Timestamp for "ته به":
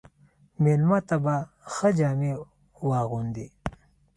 1.07-1.35